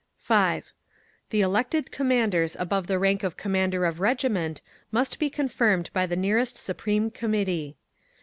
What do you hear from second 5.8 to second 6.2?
by the